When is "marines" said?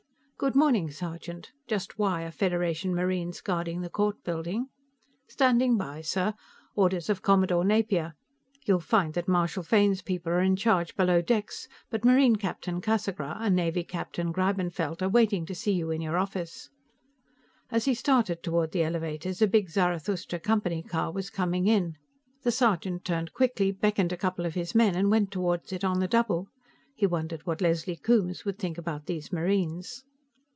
2.95-3.41, 29.31-30.03